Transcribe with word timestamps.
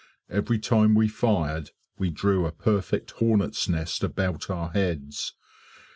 Every 0.31 0.57
time 0.57 0.95
we 0.95 1.07
fired 1.07 1.69
we 1.99 2.09
drew 2.09 2.47
a 2.47 2.51
perfect 2.51 3.11
hornet's 3.11 3.69
nest 3.69 4.03
about 4.03 4.49
our 4.49 4.71
heads. 4.71 5.33